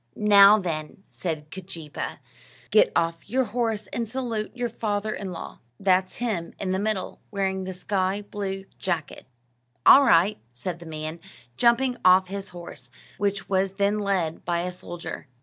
[0.15, 2.17] "Now, then," said Keejeepaa,
[2.71, 5.59] "get off your horse and salute your father in law.
[5.79, 9.27] That's him in the middle, wearing the sky blue jacket."
[9.85, 11.19] "All right," said the man,
[11.55, 15.27] jumping off his horse, which was then led by a soldier.